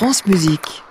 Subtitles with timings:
[0.00, 0.82] France Musique.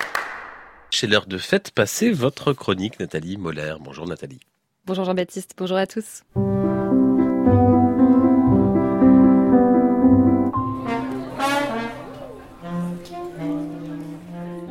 [0.91, 3.73] Chez l'heure de fête, passez votre chronique, Nathalie Moller.
[3.79, 4.39] Bonjour Nathalie.
[4.85, 6.21] Bonjour Jean-Baptiste, bonjour à tous.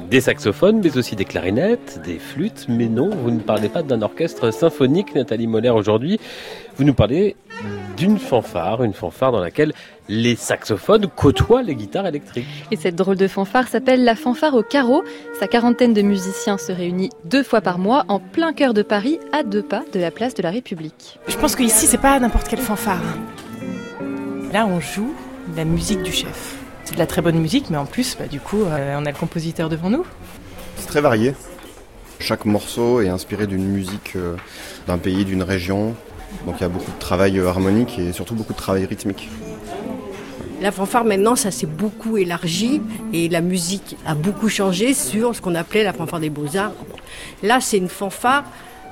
[0.08, 2.66] Des saxophones, mais aussi des clarinettes, des flûtes.
[2.68, 6.20] Mais non, vous ne parlez pas d'un orchestre symphonique, Nathalie Moller, aujourd'hui.
[6.76, 7.34] Vous nous parlez
[7.98, 9.72] d'une fanfare, une fanfare dans laquelle
[10.08, 12.46] les saxophones côtoient les guitares électriques.
[12.70, 15.02] Et cette drôle de fanfare s'appelle la fanfare au carreau.
[15.40, 19.18] Sa quarantaine de musiciens se réunit deux fois par mois en plein cœur de Paris,
[19.32, 21.18] à deux pas de la place de la République.
[21.26, 23.02] Je pense qu'ici, c'est pas n'importe quelle fanfare.
[24.52, 25.12] Là, on joue
[25.56, 26.56] la musique du chef.
[26.84, 29.10] C'est de la très bonne musique, mais en plus, bah, du coup, euh, on a
[29.10, 30.06] le compositeur devant nous.
[30.76, 31.34] C'est très varié.
[32.20, 34.36] Chaque morceau est inspiré d'une musique euh,
[34.86, 35.94] d'un pays, d'une région.
[36.46, 39.28] Donc il y a beaucoup de travail euh, harmonique et surtout beaucoup de travail rythmique.
[40.60, 42.82] La fanfare maintenant, ça s'est beaucoup élargi
[43.12, 46.72] et la musique a beaucoup changé sur ce qu'on appelait la fanfare des beaux-arts.
[47.44, 48.44] Là, c'est une fanfare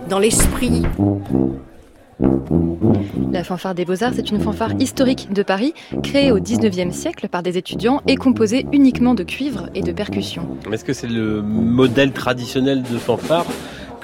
[0.09, 0.83] dans l'esprit.
[3.33, 7.43] La fanfare des beaux-arts, c'est une fanfare historique de Paris, créée au 19e siècle par
[7.43, 10.49] des étudiants et composée uniquement de cuivre et de percussions.
[10.73, 13.45] Est-ce que c'est le modèle traditionnel de fanfare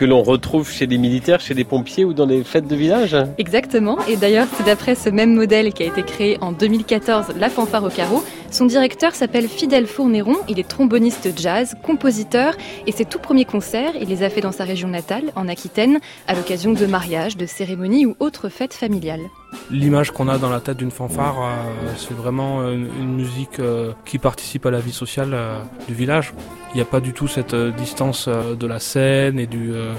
[0.03, 3.17] que l'on retrouve chez les militaires, chez les pompiers ou dans les fêtes de village?
[3.39, 7.49] Exactement, et d'ailleurs c'est d'après ce même modèle qui a été créé en 2014 la
[7.49, 8.25] fanfare au carreau.
[8.53, 12.53] Son directeur s'appelle Fidèle Fournéron, il est tromboniste jazz, compositeur,
[12.87, 16.01] et ses tout premiers concerts, il les a fait dans sa région natale, en Aquitaine,
[16.29, 19.23] à l'occasion de mariages, de cérémonies ou autres fêtes familiales.
[19.71, 23.93] L'image qu'on a dans la tête d'une fanfare, euh, c'est vraiment une, une musique euh,
[24.05, 25.59] qui participe à la vie sociale euh,
[25.89, 26.35] du village.
[26.75, 29.73] Il n'y a pas du tout cette euh, distance euh, de la scène et du
[29.73, 29.95] euh,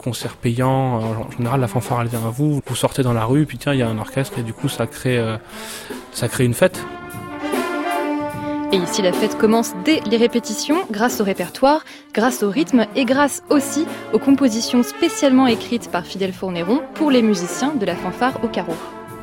[0.00, 1.00] concert payant.
[1.00, 2.60] En général, la fanfare, elle vient à vous.
[2.64, 4.68] Vous sortez dans la rue, puis tiens, il y a un orchestre, et du coup,
[4.68, 5.36] ça crée, euh,
[6.12, 6.80] ça crée une fête.
[8.70, 13.06] Et ici, la fête commence dès les répétitions, grâce au répertoire, grâce au rythme et
[13.06, 18.44] grâce aussi aux compositions spécialement écrites par Fidèle Fournéron pour les musiciens de la fanfare
[18.44, 18.74] au carreau.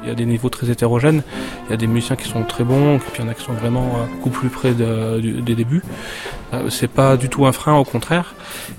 [0.02, 1.22] Il y a des niveaux très hétérogènes.
[1.68, 3.44] Il y a des musiciens qui sont très bons, puis il y en a qui
[3.44, 5.84] sont vraiment euh, beaucoup plus près des débuts.
[6.54, 8.34] Euh, c'est pas du tout un frein, au contraire.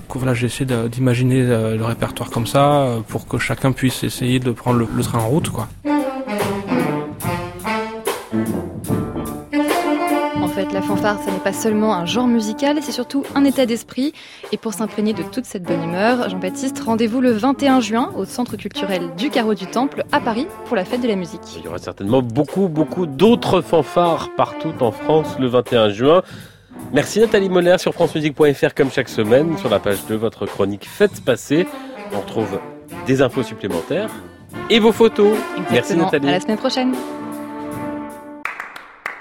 [0.09, 4.79] Voilà, j'essaie d'imaginer euh, le répertoire comme ça pour que chacun puisse essayer de prendre
[4.79, 5.69] le, le train en route, quoi.
[10.47, 13.65] En fait, la fanfare, ce n'est pas seulement un genre musical, c'est surtout un état
[13.65, 14.13] d'esprit.
[14.53, 18.55] Et pour s'imprégner de toute cette bonne humeur, Jean-Baptiste, rendez-vous le 21 juin au Centre
[18.55, 21.41] culturel du Carreau du Temple à Paris pour la fête de la musique.
[21.57, 26.21] Il y aura certainement beaucoup, beaucoup d'autres fanfares partout en France le 21 juin.
[26.93, 31.23] Merci Nathalie Moller sur francemusique.fr comme chaque semaine, sur la page de votre chronique Faites
[31.25, 31.67] passer.
[32.13, 32.57] On retrouve
[33.05, 34.11] des infos supplémentaires
[34.69, 35.37] et vos photos.
[35.71, 35.97] Merci.
[35.97, 36.29] Nathalie.
[36.29, 36.95] À la semaine prochaine.